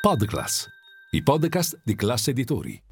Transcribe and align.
Podclass, 0.00 0.66
i 1.10 1.22
podcast 1.22 1.78
di 1.84 1.94
classe 1.94 2.30
editori. 2.30 2.82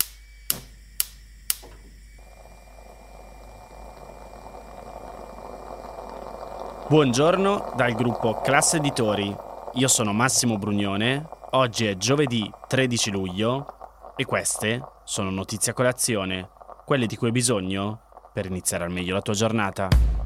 Buongiorno 6.87 7.73
dal 7.75 7.95
gruppo 7.95 8.43
Classe 8.43 8.77
Editori. 8.77 9.35
Io 9.73 9.89
sono 9.89 10.13
Massimo 10.13 10.59
Brugnone. 10.59 11.27
Oggi 11.53 11.87
è 11.87 11.97
giovedì 11.97 12.47
13 12.67 13.11
luglio 13.11 14.13
e 14.15 14.27
queste 14.27 14.83
sono 15.05 15.31
notizie 15.31 15.73
a 15.73 15.75
colazione, 15.75 16.51
quelle 16.85 17.07
di 17.07 17.17
cui 17.17 17.29
hai 17.29 17.33
bisogno 17.33 18.03
per 18.35 18.45
iniziare 18.45 18.85
al 18.85 18.91
meglio 18.91 19.15
la 19.15 19.23
tua 19.23 19.33
giornata. 19.33 20.18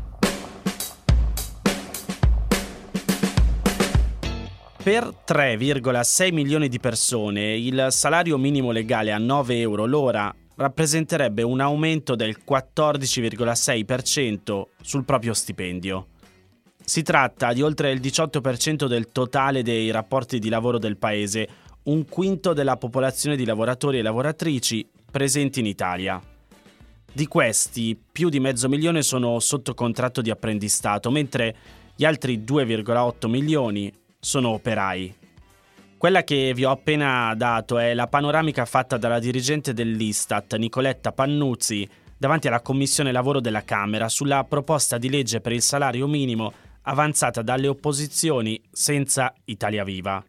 Per 4.82 5.14
3,6 5.24 6.32
milioni 6.32 6.68
di 6.68 6.80
persone 6.80 7.56
il 7.56 7.86
salario 7.90 8.36
minimo 8.36 8.72
legale 8.72 9.12
a 9.12 9.18
9 9.18 9.60
euro 9.60 9.86
l'ora 9.86 10.34
rappresenterebbe 10.56 11.42
un 11.42 11.60
aumento 11.60 12.16
del 12.16 12.38
14,6% 12.44 14.62
sul 14.82 15.04
proprio 15.04 15.34
stipendio. 15.34 16.08
Si 16.84 17.02
tratta 17.02 17.52
di 17.52 17.62
oltre 17.62 17.92
il 17.92 18.00
18% 18.00 18.86
del 18.86 19.12
totale 19.12 19.62
dei 19.62 19.92
rapporti 19.92 20.40
di 20.40 20.48
lavoro 20.48 20.80
del 20.80 20.96
paese, 20.96 21.48
un 21.84 22.04
quinto 22.08 22.52
della 22.52 22.76
popolazione 22.76 23.36
di 23.36 23.44
lavoratori 23.44 23.98
e 23.98 24.02
lavoratrici 24.02 24.84
presenti 25.08 25.60
in 25.60 25.66
Italia. 25.66 26.20
Di 27.12 27.28
questi, 27.28 27.96
più 28.10 28.28
di 28.28 28.40
mezzo 28.40 28.68
milione 28.68 29.02
sono 29.02 29.38
sotto 29.38 29.74
contratto 29.74 30.20
di 30.20 30.30
apprendistato, 30.30 31.12
mentre 31.12 31.54
gli 31.94 32.04
altri 32.04 32.40
2,8 32.40 33.28
milioni 33.28 34.00
sono 34.24 34.50
operai. 34.50 35.12
Quella 35.96 36.22
che 36.22 36.52
vi 36.54 36.64
ho 36.64 36.70
appena 36.70 37.34
dato 37.34 37.78
è 37.78 37.92
la 37.92 38.06
panoramica 38.06 38.64
fatta 38.64 38.96
dalla 38.96 39.18
dirigente 39.18 39.72
dell'Istat, 39.72 40.54
Nicoletta 40.54 41.10
Pannuzzi, 41.10 41.88
davanti 42.16 42.46
alla 42.46 42.60
Commissione 42.60 43.10
Lavoro 43.10 43.40
della 43.40 43.64
Camera 43.64 44.08
sulla 44.08 44.44
proposta 44.44 44.96
di 44.96 45.10
legge 45.10 45.40
per 45.40 45.50
il 45.50 45.60
salario 45.60 46.06
minimo 46.06 46.52
avanzata 46.82 47.42
dalle 47.42 47.66
opposizioni 47.66 48.62
senza 48.70 49.34
Italia 49.46 49.82
Viva. 49.82 50.24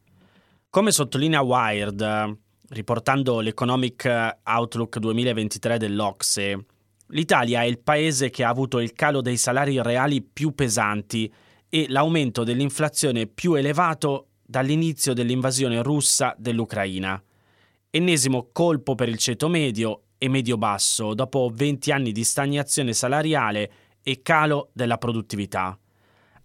Come 0.71 0.91
sottolinea 0.91 1.41
Wired, 1.41 2.37
riportando 2.69 3.41
l'Economic 3.41 4.37
Outlook 4.43 4.97
2023 4.97 5.77
dell'Ocse, 5.77 6.65
l'Italia 7.09 7.61
è 7.61 7.65
il 7.65 7.79
paese 7.79 8.31
che 8.31 8.43
ha 8.43 8.49
avuto 8.49 8.79
il 8.79 8.93
calo 8.93 9.21
dei 9.21 9.37
salari 9.37 9.79
reali 9.83 10.23
più 10.23 10.55
pesanti 10.55 11.31
e 11.73 11.87
l'aumento 11.89 12.43
dell'inflazione 12.43 13.25
più 13.25 13.55
elevato 13.55 14.27
dall'inizio 14.45 15.13
dell'invasione 15.13 15.81
russa 15.81 16.35
dell'Ucraina. 16.37 17.19
Ennesimo 17.89 18.49
colpo 18.51 18.93
per 18.93 19.09
il 19.09 19.17
ceto 19.17 19.47
medio 19.47 20.03
e 20.19 20.29
medio-basso 20.29 21.15
dopo 21.15 21.49
20 21.51 21.91
anni 21.91 22.11
di 22.11 22.23
stagnazione 22.23 22.93
salariale 22.93 23.71
e 24.03 24.21
calo 24.21 24.69
della 24.71 24.99
produttività. 24.99 25.75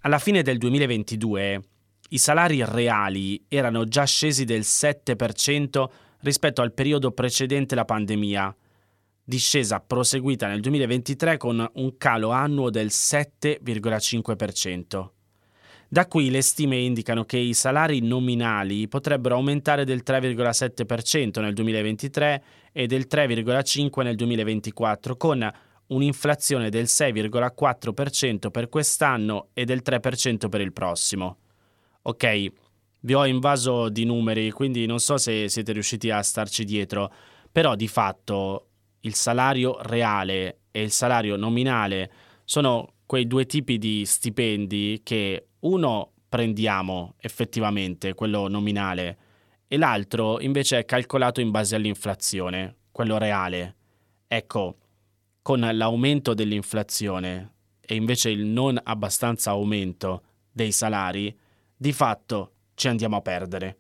Alla 0.01 0.19
fine 0.19 0.41
del 0.41 0.57
2022 0.57 1.63
i 2.09 2.17
salari 2.17 2.65
reali 2.65 3.45
erano 3.49 3.85
già 3.85 4.05
scesi 4.05 4.47
del 4.47 4.63
7% 4.63 5.85
rispetto 6.21 6.63
al 6.63 6.73
periodo 6.73 7.11
precedente 7.11 7.75
la 7.75 7.85
pandemia, 7.85 8.57
discesa 9.23 9.79
proseguita 9.81 10.49
nel 10.49 10.63
2023 10.63 11.37
con 11.37 11.71
un 11.75 11.97
calo 11.99 12.31
annuo 12.31 12.71
del 12.71 12.87
7,5%. 12.87 15.17
Da 15.91 16.07
qui 16.07 16.29
le 16.29 16.43
stime 16.43 16.77
indicano 16.77 17.25
che 17.25 17.39
i 17.39 17.55
salari 17.55 18.01
nominali 18.01 18.89
potrebbero 18.89 19.37
aumentare 19.37 19.87
del 19.87 20.03
3,7% 20.05 21.41
nel 21.41 21.55
2023 21.55 22.43
e 22.73 22.87
del 22.87 23.07
3,5% 23.11 24.03
nel 24.03 24.15
2024, 24.15 25.17
con 25.17 25.51
un'inflazione 25.87 26.69
del 26.69 26.85
6,4% 26.85 28.51
per 28.51 28.69
quest'anno 28.69 29.49
e 29.55 29.65
del 29.65 29.81
3% 29.83 30.51
per 30.51 30.61
il 30.61 30.75
prossimo. 30.75 31.39
Ok, 32.03 32.47
vi 33.01 33.15
ho 33.15 33.25
invaso 33.25 33.89
di 33.89 34.05
numeri, 34.05 34.51
quindi 34.51 34.85
non 34.85 34.99
so 34.99 35.17
se 35.17 35.49
siete 35.49 35.73
riusciti 35.73 36.11
a 36.11 36.23
starci 36.23 36.65
dietro, 36.65 37.11
però 37.51 37.75
di 37.75 37.89
fatto 37.89 38.67
il 39.01 39.15
salario 39.15 39.79
reale 39.81 40.59
e 40.71 40.83
il 40.83 40.91
salario 40.91 41.37
nominale 41.37 42.13
sono 42.45 42.93
quei 43.07 43.27
due 43.27 43.47
tipi 43.47 43.79
di 43.79 44.05
stipendi 44.05 45.01
che 45.03 45.48
uno 45.61 46.13
prendiamo 46.29 47.15
effettivamente, 47.19 48.15
quello 48.15 48.49
nominale, 48.49 49.19
e 49.67 49.77
l'altro 49.77 50.41
invece 50.41 50.79
è 50.79 50.85
calcolato 50.85 51.41
in 51.41 51.51
base 51.51 51.75
all'inflazione, 51.75 52.77
quello 52.91 53.19
reale. 53.19 53.77
Ecco, 54.27 54.77
con 55.43 55.61
l'aumento 55.61 56.35
dell'inflazione 56.35 57.53
e 57.81 57.95
invece 57.95 58.31
il 58.31 58.45
non 58.45 58.79
abbastanza 58.83 59.51
aumento 59.51 60.23
dei 60.51 60.73
salari, 60.73 61.37
di 61.77 61.93
fatto 61.93 62.53
ci 62.75 62.89
andiamo 62.89 63.17
a 63.17 63.23
perdere. 63.23 63.79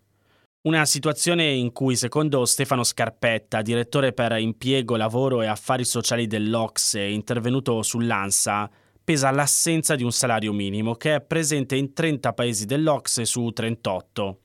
Una 0.62 0.84
situazione 0.86 1.50
in 1.52 1.72
cui, 1.72 1.94
secondo 1.94 2.44
Stefano 2.44 2.84
Scarpetta, 2.84 3.62
direttore 3.62 4.12
per 4.12 4.32
impiego, 4.38 4.96
lavoro 4.96 5.40
e 5.40 5.46
affari 5.46 5.84
sociali 5.84 6.26
dell'Ocse, 6.26 7.00
intervenuto 7.02 7.82
sull'ANSA, 7.82 8.70
pesa 9.08 9.30
l'assenza 9.30 9.94
di 9.96 10.02
un 10.02 10.12
salario 10.12 10.52
minimo 10.52 10.94
che 10.94 11.14
è 11.14 11.20
presente 11.22 11.76
in 11.76 11.94
30 11.94 12.34
paesi 12.34 12.66
dell'Ocse 12.66 13.24
su 13.24 13.48
38. 13.48 14.40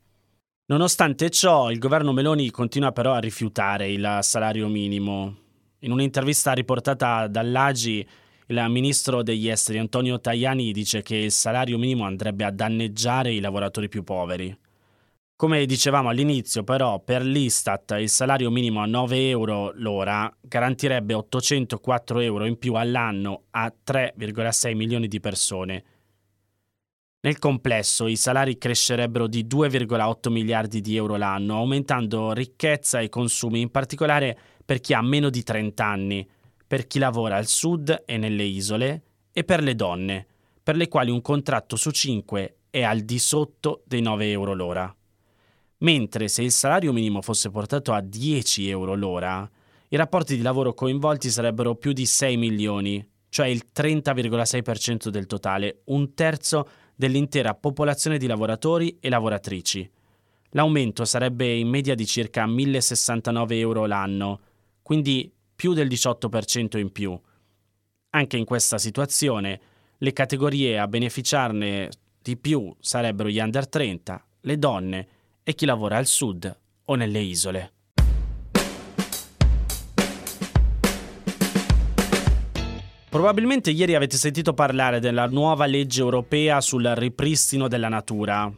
Nonostante 0.68 1.30
ciò, 1.32 1.70
il 1.70 1.80
governo 1.80 2.14
Meloni 2.14 2.50
continua 2.50 2.94
però 2.94 3.12
a 3.12 3.20
rifiutare 3.20 3.92
il 3.92 4.20
salario 4.22 4.70
minimo. 4.70 5.36
In 5.80 5.92
un'intervista 5.92 6.54
riportata 6.54 7.28
dall'AGI, 7.28 8.08
il 8.46 8.66
ministro 8.70 9.22
degli 9.22 9.50
esteri 9.50 9.80
Antonio 9.80 10.22
Tajani 10.22 10.72
dice 10.72 11.02
che 11.02 11.18
il 11.18 11.32
salario 11.32 11.78
minimo 11.78 12.06
andrebbe 12.06 12.46
a 12.46 12.52
danneggiare 12.52 13.34
i 13.34 13.42
lavoratori 13.42 13.90
più 13.90 14.06
poveri. 14.06 14.58
Come 15.36 15.66
dicevamo 15.66 16.10
all'inizio, 16.10 16.64
però, 16.64 17.00
per 17.00 17.24
l'Istat 17.26 17.96
il 18.00 18.10
salario 18.10 18.52
minimo 18.52 18.82
a 18.82 18.86
9 18.86 19.30
euro 19.30 19.72
l'ora 19.76 20.32
garantirebbe 20.40 21.16
804 21.16 22.20
euro 22.20 22.46
in 22.46 22.58
più 22.60 22.76
all'anno 22.76 23.46
a 23.50 23.74
3,6 23.86 24.76
milioni 24.76 25.08
di 25.08 25.20
persone. 25.20 25.84
Nel 27.22 27.40
complesso 27.40 28.06
i 28.08 28.16
salari 28.16 28.60
crescerebbero 28.60 29.28
di 29.28 29.46
2,8 29.46 30.30
miliardi 30.30 30.82
di 30.82 30.96
euro 30.96 31.16
l'anno, 31.16 31.58
aumentando 31.58 32.32
ricchezza 32.32 33.00
e 33.00 33.10
consumi, 33.10 33.60
in 33.60 33.72
particolare 33.72 34.38
per 34.64 34.82
chi 34.82 34.94
ha 34.94 35.02
meno 35.02 35.30
di 35.30 35.42
30 35.42 35.84
anni, 35.84 36.30
per 36.66 36.86
chi 36.86 37.00
lavora 37.00 37.38
al 37.38 37.48
sud 37.48 38.04
e 38.06 38.18
nelle 38.18 38.44
isole 38.44 39.02
e 39.34 39.44
per 39.44 39.64
le 39.64 39.74
donne, 39.74 40.28
per 40.62 40.76
le 40.76 40.88
quali 40.88 41.10
un 41.10 41.22
contratto 41.22 41.76
su 41.76 41.90
5 41.90 42.58
è 42.70 42.84
al 42.84 43.00
di 43.00 43.18
sotto 43.18 43.82
dei 43.86 44.02
9 44.02 44.30
euro 44.30 44.54
l'ora 44.54 44.96
mentre 45.84 46.28
se 46.28 46.42
il 46.42 46.52
salario 46.52 46.92
minimo 46.92 47.22
fosse 47.22 47.50
portato 47.50 47.94
a 47.94 48.02
10 48.02 48.70
euro 48.70 48.96
l'ora, 48.96 49.50
i 49.90 49.96
rapporti 49.96 50.36
di 50.36 50.42
lavoro 50.42 50.74
coinvolti 50.74 51.30
sarebbero 51.30 51.76
più 51.76 51.94
di 51.94 52.06
6 52.06 52.36
milioni, 52.38 53.06
cioè 53.30 53.48
il 53.48 53.68
30,6% 53.74 55.10
del 55.10 55.28
totale, 55.28 55.82
un 55.86 56.14
terzo 56.14 56.68
dell'intera 56.96 57.54
popolazione 57.54 58.18
di 58.18 58.28
lavoratori 58.28 58.98
e 59.00 59.10
lavoratrici. 59.10 59.90
L'aumento 60.52 61.04
sarebbe 61.06 61.52
in 61.54 61.68
media 61.68 61.96
di 61.96 62.06
circa 62.06 62.46
1069 62.46 63.58
euro 63.58 63.86
l'anno, 63.86 64.40
quindi 64.82 65.32
più 65.56 65.74
del 65.74 65.88
18% 65.88 66.78
in 66.78 66.92
più. 66.92 67.20
Anche 68.12 68.38
in 68.38 68.46
questa 68.46 68.78
situazione, 68.78 69.60
le 69.98 70.14
categorie 70.14 70.78
a 70.78 70.88
beneficiarne 70.88 71.90
di 72.22 72.38
più 72.38 72.74
sarebbero 72.80 73.30
gli 73.30 73.40
under 73.40 73.68
30, 73.68 74.26
le 74.42 74.60
donne 74.60 75.08
e 75.44 75.54
chi 75.54 75.66
lavora 75.66 75.98
al 75.98 76.08
sud 76.08 76.58
o 76.86 76.96
nelle 76.96 77.20
isole. 77.20 77.74
Probabilmente 83.10 83.70
ieri 83.70 83.94
avete 83.94 84.18
sentito 84.18 84.56
parlare 84.56 85.00
della 85.00 85.28
nuova 85.28 85.68
legge 85.68 86.02
europea 86.02 86.62
sul 86.62 86.84
ripristino 86.84 87.68
della 87.68 87.88
natura, 87.88 88.52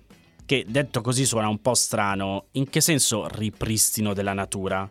che 0.45 0.63
detto 0.65 1.01
così 1.01 1.25
suona 1.25 1.49
un 1.49 1.59
po' 1.59 1.73
strano. 1.73 2.45
In 2.51 2.69
che 2.69 2.79
senso 2.79 3.27
ripristino 3.27 4.13
della 4.13 4.31
natura? 4.31 4.89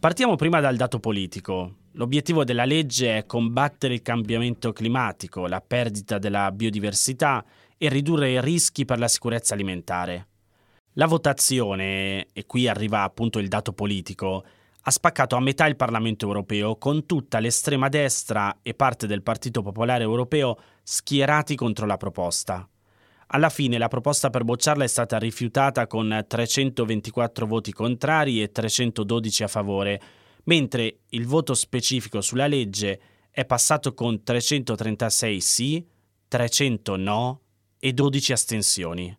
Partiamo 0.00 0.34
prima 0.34 0.58
dal 0.58 0.74
dato 0.74 0.98
politico. 0.98 1.74
L'obiettivo 1.92 2.42
della 2.42 2.64
legge 2.64 3.18
è 3.18 3.26
combattere 3.26 3.94
il 3.94 4.02
cambiamento 4.02 4.72
climatico, 4.72 5.46
la 5.46 5.60
perdita 5.60 6.18
della 6.18 6.50
biodiversità 6.50 7.44
e 7.76 7.88
ridurre 7.88 8.32
i 8.32 8.40
rischi 8.40 8.84
per 8.84 8.98
la 8.98 9.06
sicurezza 9.06 9.54
alimentare. 9.54 10.26
La 10.98 11.06
votazione, 11.06 12.26
e 12.32 12.44
qui 12.44 12.66
arriva 12.66 13.04
appunto 13.04 13.38
il 13.38 13.46
dato 13.46 13.72
politico, 13.72 14.44
ha 14.80 14.90
spaccato 14.90 15.36
a 15.36 15.40
metà 15.40 15.64
il 15.68 15.76
Parlamento 15.76 16.26
europeo 16.26 16.74
con 16.74 17.06
tutta 17.06 17.38
l'estrema 17.38 17.88
destra 17.88 18.58
e 18.62 18.74
parte 18.74 19.06
del 19.06 19.22
Partito 19.22 19.62
Popolare 19.62 20.02
Europeo 20.02 20.58
schierati 20.82 21.54
contro 21.54 21.86
la 21.86 21.96
proposta. 21.96 22.68
Alla 23.28 23.48
fine 23.48 23.78
la 23.78 23.86
proposta 23.86 24.28
per 24.30 24.42
bocciarla 24.42 24.82
è 24.82 24.88
stata 24.88 25.18
rifiutata 25.18 25.86
con 25.86 26.24
324 26.26 27.46
voti 27.46 27.72
contrari 27.72 28.42
e 28.42 28.50
312 28.50 29.44
a 29.44 29.48
favore, 29.48 30.00
mentre 30.44 31.02
il 31.10 31.26
voto 31.26 31.54
specifico 31.54 32.20
sulla 32.20 32.48
legge 32.48 33.00
è 33.30 33.44
passato 33.44 33.94
con 33.94 34.24
336 34.24 35.40
sì, 35.40 35.86
300 36.26 36.96
no 36.96 37.40
e 37.78 37.92
12 37.92 38.32
astensioni. 38.32 39.16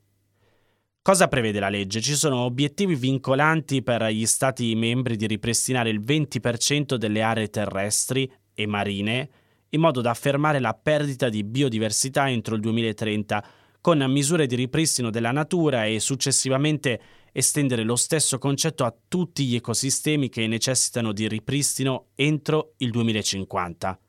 Cosa 1.01 1.28
prevede 1.28 1.60
la 1.60 1.69
legge? 1.69 2.01
Ci 2.01 2.13
sono 2.13 2.42
obiettivi 2.42 2.96
vincolanti 2.96 3.81
per 3.81 4.04
gli 4.07 4.25
Stati 4.25 4.75
membri 4.75 5.16
di 5.16 5.28
ripristinare 5.28 5.90
il 5.90 6.01
20% 6.01 6.96
delle 6.96 7.22
aree 7.22 7.50
terrestri 7.50 8.31
e 8.54 8.68
marine 8.68 9.30
in 9.69 9.80
modo 9.80 10.01
da 10.01 10.13
fermare 10.13 10.60
la 10.60 10.74
perdita 10.74 11.30
di 11.30 11.44
biodiversità 11.44 12.30
entro 12.30 12.56
il 12.56 12.62
2030 12.62 13.44
con 13.81 14.04
misure 14.12 14.46
di 14.46 14.56
ripristino 14.56 15.10
della 15.10 15.31
natura 15.31 15.86
e 15.86 16.00
successivamente 16.00 17.02
estendere 17.31 17.84
lo 17.84 17.95
stesso 17.95 18.38
concetto 18.38 18.84
a 18.84 18.94
tutti 19.07 19.45
gli 19.45 19.56
ecosistemi 19.56 20.28
che 20.30 20.48
necessitano 20.48 21.13
di 21.13 21.28
ripristino 21.28 22.07
entro 22.16 22.74
il 22.78 22.92
2050. 22.92 24.00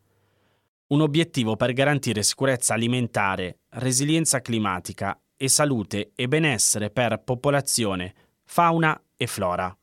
Un 0.89 1.01
obiettivo 1.03 1.55
per 1.55 1.73
garantire 1.73 2.25
sicurezza 2.25 2.75
alimentare, 2.75 3.61
resilienza 3.75 4.41
climatica 4.41 5.17
e 5.43 5.49
salute 5.49 6.13
e 6.15 6.29
benessere 6.29 6.91
per 6.91 7.23
popolazione, 7.25 8.13
fauna 8.45 9.03
e 9.17 9.27
flora. 9.27 9.75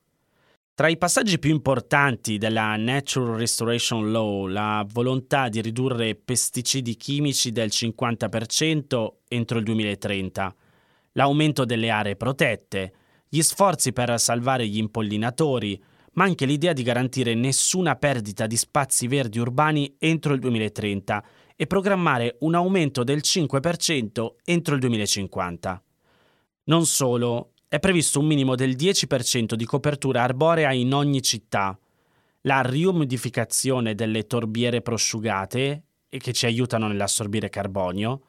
Tra 0.76 0.88
i 0.88 1.00
passaggi 1.00 1.40
più 1.40 1.50
importanti 1.50 2.38
della 2.38 2.76
Natural 2.76 3.38
Restoration 3.38 4.12
Law, 4.12 4.46
la 4.46 4.86
volontà 4.88 5.50
di 5.50 5.60
ridurre 5.60 6.14
pesticidi 6.14 6.96
chimici 6.96 7.52
del 7.52 7.70
50% 7.70 9.08
entro 9.28 9.58
il 9.58 9.64
2030, 9.64 10.56
l'aumento 11.14 11.66
delle 11.66 11.90
aree 11.90 12.16
protette, 12.16 12.94
gli 13.28 13.42
sforzi 13.42 13.94
per 13.94 14.20
salvare 14.20 14.68
gli 14.68 14.78
impollinatori, 14.78 15.84
ma 16.14 16.26
anche 16.26 16.46
l'idea 16.46 16.74
di 16.74 16.84
garantire 16.84 17.34
nessuna 17.34 17.96
perdita 17.96 18.46
di 18.46 18.58
spazi 18.58 19.08
verdi 19.08 19.40
urbani 19.40 19.96
entro 19.98 20.36
il 20.36 20.40
2030 20.40 21.24
e 21.60 21.68
programmare 21.68 22.38
un 22.42 22.54
aumento 22.54 23.04
del 23.04 23.18
5% 23.18 24.36
entro 24.46 24.76
il 24.76 24.80
2050. 24.80 25.84
Non 26.66 26.86
solo, 26.86 27.54
è 27.68 27.80
previsto 27.80 28.20
un 28.20 28.28
minimo 28.28 28.56
del 28.56 28.76
10% 28.76 29.56
di 29.56 29.66
copertura 29.66 30.22
arborea 30.22 30.72
in 30.72 30.94
ogni 30.94 31.22
città, 31.22 31.78
la 32.42 32.62
riumidificazione 32.62 33.96
delle 33.96 34.28
torbiere 34.28 34.82
prosciugate 34.82 35.84
che 36.08 36.32
ci 36.32 36.46
aiutano 36.46 36.88
nell'assorbire 36.88 37.50
carbonio, 37.50 38.22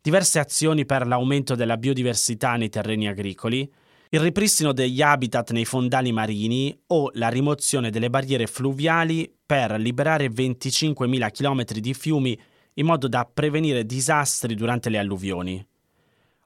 diverse 0.00 0.38
azioni 0.38 0.86
per 0.86 1.06
l'aumento 1.06 1.54
della 1.54 1.76
biodiversità 1.76 2.54
nei 2.54 2.68
terreni 2.68 3.08
agricoli, 3.08 3.70
il 4.10 4.20
ripristino 4.20 4.72
degli 4.72 5.02
habitat 5.02 5.50
nei 5.50 5.66
fondali 5.66 6.12
marini 6.12 6.74
o 6.86 7.10
la 7.14 7.28
rimozione 7.28 7.90
delle 7.90 8.08
barriere 8.08 8.46
fluviali 8.46 9.30
per 9.44 9.72
liberare 9.72 10.28
25.000 10.28 11.30
km 11.30 11.64
di 11.78 11.92
fiumi 11.92 12.40
in 12.78 12.86
modo 12.86 13.08
da 13.08 13.24
prevenire 13.24 13.84
disastri 13.84 14.54
durante 14.54 14.88
le 14.88 14.98
alluvioni. 14.98 15.66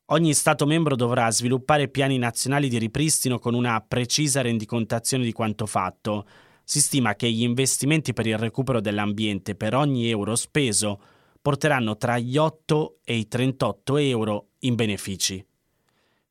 Ogni 0.06 0.34
Stato 0.34 0.66
membro 0.66 0.96
dovrà 0.96 1.30
sviluppare 1.30 1.88
piani 1.88 2.18
nazionali 2.18 2.68
di 2.68 2.78
ripristino 2.78 3.38
con 3.38 3.54
una 3.54 3.80
precisa 3.80 4.42
rendicontazione 4.42 5.24
di 5.24 5.32
quanto 5.32 5.64
fatto. 5.66 6.26
Si 6.64 6.80
stima 6.80 7.14
che 7.14 7.30
gli 7.30 7.42
investimenti 7.42 8.12
per 8.12 8.26
il 8.26 8.36
recupero 8.36 8.80
dell'ambiente 8.80 9.54
per 9.54 9.74
ogni 9.74 10.08
euro 10.08 10.34
speso 10.34 11.00
porteranno 11.40 11.96
tra 11.96 12.18
gli 12.18 12.36
8 12.36 12.98
e 13.04 13.16
i 13.16 13.28
38 13.28 13.96
euro 13.96 14.48
in 14.60 14.74
benefici. 14.74 15.44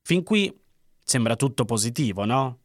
Fin 0.02 0.22
qui 0.22 0.52
sembra 1.02 1.36
tutto 1.36 1.64
positivo, 1.64 2.24
no? 2.24 2.58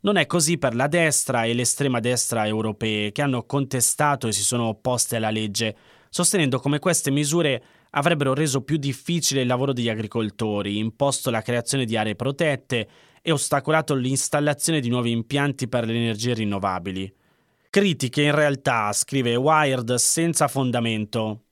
Non 0.00 0.16
è 0.16 0.26
così 0.26 0.56
per 0.56 0.74
la 0.74 0.88
destra 0.88 1.44
e 1.44 1.52
l'estrema 1.52 2.00
destra 2.00 2.46
europee 2.46 3.12
che 3.12 3.22
hanno 3.22 3.44
contestato 3.44 4.28
e 4.28 4.32
si 4.32 4.42
sono 4.42 4.64
opposte 4.64 5.16
alla 5.16 5.30
legge, 5.30 5.76
sostenendo 6.10 6.58
come 6.58 6.80
queste 6.80 7.10
misure 7.10 7.62
avrebbero 7.90 8.34
reso 8.34 8.62
più 8.62 8.76
difficile 8.76 9.42
il 9.42 9.46
lavoro 9.46 9.72
degli 9.72 9.88
agricoltori, 9.88 10.76
imposto 10.76 11.30
la 11.30 11.40
creazione 11.40 11.84
di 11.84 11.96
aree 11.96 12.16
protette 12.16 12.88
e 13.22 13.32
ostacolato 13.32 13.94
l'installazione 13.94 14.80
di 14.80 14.88
nuovi 14.88 15.12
impianti 15.12 15.68
per 15.68 15.86
le 15.86 15.94
energie 15.94 16.34
rinnovabili. 16.34 17.12
Critiche 17.70 18.22
in 18.22 18.34
realtà, 18.34 18.92
scrive 18.92 19.36
Wired, 19.36 19.94
senza 19.94 20.48
fondamento, 20.48 21.44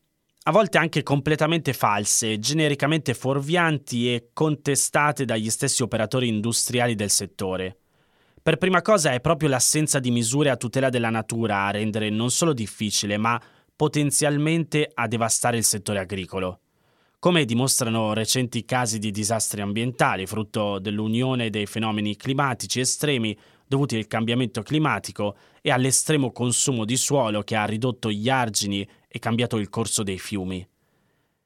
a 0.42 0.50
volte 0.50 0.78
anche 0.78 1.02
completamente 1.02 1.72
false, 1.72 2.38
genericamente 2.38 3.14
fuorvianti 3.14 4.12
e 4.12 4.30
contestate 4.32 5.24
dagli 5.24 5.50
stessi 5.50 5.82
operatori 5.82 6.26
industriali 6.26 6.94
del 6.94 7.10
settore. 7.10 7.76
Per 8.42 8.56
prima 8.56 8.80
cosa 8.80 9.12
è 9.12 9.20
proprio 9.20 9.50
l'assenza 9.50 9.98
di 9.98 10.10
misure 10.10 10.48
a 10.48 10.56
tutela 10.56 10.88
della 10.88 11.10
natura 11.10 11.66
a 11.66 11.70
rendere 11.70 12.08
non 12.08 12.30
solo 12.30 12.54
difficile, 12.54 13.18
ma 13.18 13.40
potenzialmente 13.78 14.90
a 14.92 15.06
devastare 15.06 15.56
il 15.56 15.62
settore 15.62 16.00
agricolo. 16.00 16.62
Come 17.20 17.44
dimostrano 17.44 18.12
recenti 18.12 18.64
casi 18.64 18.98
di 18.98 19.12
disastri 19.12 19.60
ambientali, 19.60 20.26
frutto 20.26 20.80
dell'unione 20.80 21.48
dei 21.48 21.64
fenomeni 21.66 22.16
climatici 22.16 22.80
estremi 22.80 23.38
dovuti 23.64 23.94
al 23.94 24.08
cambiamento 24.08 24.62
climatico 24.62 25.36
e 25.62 25.70
all'estremo 25.70 26.32
consumo 26.32 26.84
di 26.84 26.96
suolo 26.96 27.42
che 27.42 27.54
ha 27.54 27.66
ridotto 27.66 28.10
gli 28.10 28.28
argini 28.28 28.84
e 29.06 29.18
cambiato 29.20 29.58
il 29.58 29.68
corso 29.68 30.02
dei 30.02 30.18
fiumi. 30.18 30.68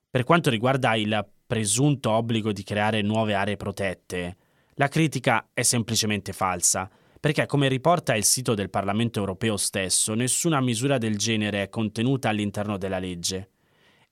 Per 0.08 0.25
quanto 0.25 0.49
riguarda 0.49 0.94
il 0.94 1.28
presunto 1.46 2.12
obbligo 2.12 2.50
di 2.50 2.62
creare 2.62 3.02
nuove 3.02 3.35
aree 3.35 3.58
protette, 3.58 4.37
la 4.76 4.88
critica 4.88 5.50
è 5.52 5.61
semplicemente 5.61 6.32
falsa 6.32 6.90
perché 7.22 7.46
come 7.46 7.69
riporta 7.69 8.16
il 8.16 8.24
sito 8.24 8.52
del 8.52 8.69
Parlamento 8.69 9.20
europeo 9.20 9.56
stesso, 9.56 10.14
nessuna 10.14 10.60
misura 10.60 10.98
del 10.98 11.16
genere 11.16 11.62
è 11.62 11.69
contenuta 11.69 12.28
all'interno 12.28 12.76
della 12.76 12.98
legge. 12.98 13.50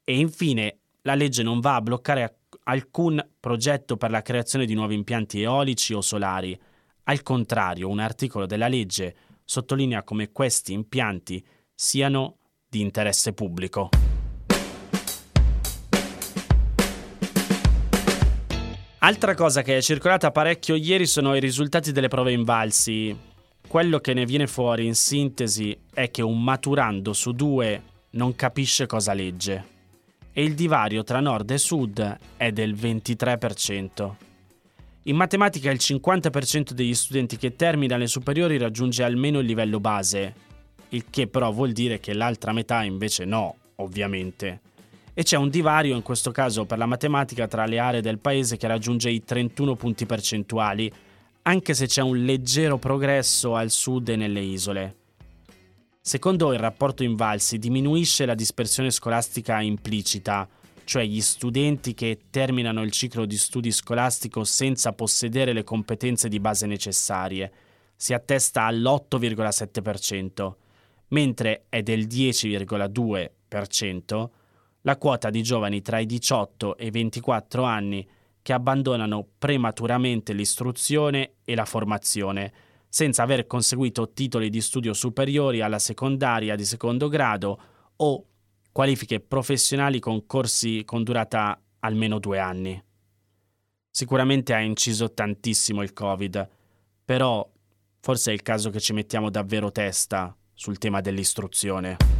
E 0.04 0.16
infine, 0.16 0.78
la 1.02 1.16
legge 1.16 1.42
non 1.42 1.58
va 1.58 1.74
a 1.74 1.80
bloccare 1.80 2.42
alcun 2.62 3.20
progetto 3.40 3.96
per 3.96 4.12
la 4.12 4.22
creazione 4.22 4.64
di 4.64 4.74
nuovi 4.74 4.94
impianti 4.94 5.42
eolici 5.42 5.92
o 5.92 6.00
solari. 6.00 6.56
Al 7.02 7.24
contrario, 7.24 7.88
un 7.88 7.98
articolo 7.98 8.46
della 8.46 8.68
legge 8.68 9.16
sottolinea 9.44 10.04
come 10.04 10.30
questi 10.30 10.72
impianti 10.72 11.44
siano 11.74 12.36
di 12.68 12.80
interesse 12.80 13.32
pubblico. 13.32 13.88
Altra 19.02 19.34
cosa 19.34 19.62
che 19.62 19.78
è 19.78 19.80
circolata 19.80 20.30
parecchio 20.30 20.74
ieri 20.74 21.06
sono 21.06 21.34
i 21.34 21.40
risultati 21.40 21.90
delle 21.90 22.08
prove 22.08 22.32
invalsi. 22.32 23.16
Quello 23.66 23.98
che 23.98 24.12
ne 24.12 24.26
viene 24.26 24.46
fuori 24.46 24.84
in 24.84 24.94
sintesi 24.94 25.74
è 25.94 26.10
che 26.10 26.20
un 26.20 26.44
maturando 26.44 27.14
su 27.14 27.32
due 27.32 27.82
non 28.10 28.36
capisce 28.36 28.84
cosa 28.84 29.14
legge 29.14 29.78
e 30.34 30.42
il 30.42 30.54
divario 30.54 31.02
tra 31.02 31.20
nord 31.20 31.50
e 31.50 31.56
sud 31.56 32.18
è 32.36 32.52
del 32.52 32.74
23%. 32.74 34.10
In 35.04 35.16
matematica 35.16 35.70
il 35.70 35.78
50% 35.80 36.72
degli 36.72 36.94
studenti 36.94 37.38
che 37.38 37.56
termina 37.56 37.96
le 37.96 38.06
superiori 38.06 38.58
raggiunge 38.58 39.02
almeno 39.02 39.38
il 39.38 39.46
livello 39.46 39.80
base, 39.80 40.34
il 40.90 41.06
che 41.08 41.26
però 41.26 41.50
vuol 41.50 41.72
dire 41.72 42.00
che 42.00 42.12
l'altra 42.12 42.52
metà 42.52 42.82
invece 42.82 43.24
no, 43.24 43.56
ovviamente 43.76 44.60
e 45.14 45.22
c'è 45.22 45.36
un 45.36 45.48
divario 45.48 45.96
in 45.96 46.02
questo 46.02 46.30
caso 46.30 46.64
per 46.64 46.78
la 46.78 46.86
matematica 46.86 47.46
tra 47.46 47.66
le 47.66 47.78
aree 47.78 48.00
del 48.00 48.18
paese 48.18 48.56
che 48.56 48.66
raggiunge 48.66 49.10
i 49.10 49.24
31 49.24 49.76
punti 49.76 50.06
percentuali, 50.06 50.90
anche 51.42 51.74
se 51.74 51.86
c'è 51.86 52.02
un 52.02 52.24
leggero 52.24 52.78
progresso 52.78 53.56
al 53.56 53.70
sud 53.70 54.08
e 54.08 54.16
nelle 54.16 54.40
isole. 54.40 54.96
Secondo 56.00 56.52
il 56.52 56.58
rapporto 56.58 57.02
Invalsi 57.02 57.58
diminuisce 57.58 58.24
la 58.24 58.34
dispersione 58.34 58.90
scolastica 58.90 59.60
implicita, 59.60 60.48
cioè 60.84 61.04
gli 61.04 61.20
studenti 61.20 61.94
che 61.94 62.20
terminano 62.30 62.82
il 62.82 62.90
ciclo 62.90 63.26
di 63.26 63.36
studi 63.36 63.70
scolastico 63.70 64.44
senza 64.44 64.92
possedere 64.92 65.52
le 65.52 65.62
competenze 65.62 66.28
di 66.28 66.40
base 66.40 66.66
necessarie, 66.66 67.52
si 67.94 68.14
attesta 68.14 68.64
all'8,7%, 68.64 70.52
mentre 71.08 71.64
è 71.68 71.82
del 71.82 72.06
10,2% 72.06 74.28
la 74.82 74.96
quota 74.96 75.30
di 75.30 75.42
giovani 75.42 75.82
tra 75.82 75.98
i 75.98 76.06
18 76.06 76.76
e 76.76 76.86
i 76.86 76.90
24 76.90 77.62
anni 77.62 78.06
che 78.42 78.52
abbandonano 78.52 79.26
prematuramente 79.38 80.32
l'istruzione 80.32 81.34
e 81.44 81.54
la 81.54 81.64
formazione, 81.64 82.52
senza 82.88 83.22
aver 83.22 83.46
conseguito 83.46 84.12
titoli 84.12 84.48
di 84.48 84.60
studio 84.60 84.92
superiori 84.94 85.60
alla 85.60 85.78
secondaria 85.78 86.56
di 86.56 86.64
secondo 86.64 87.08
grado 87.08 87.60
o 87.96 88.24
qualifiche 88.72 89.20
professionali 89.20 90.00
con 90.00 90.26
corsi 90.26 90.84
con 90.84 91.02
durata 91.02 91.60
almeno 91.80 92.18
due 92.18 92.38
anni. 92.38 92.82
Sicuramente 93.90 94.54
ha 94.54 94.60
inciso 94.60 95.12
tantissimo 95.12 95.82
il 95.82 95.92
Covid, 95.92 96.48
però 97.04 97.48
forse 98.00 98.30
è 98.30 98.34
il 98.34 98.42
caso 98.42 98.70
che 98.70 98.80
ci 98.80 98.92
mettiamo 98.92 99.30
davvero 99.30 99.70
testa 99.70 100.34
sul 100.54 100.78
tema 100.78 101.00
dell'istruzione. 101.00 102.19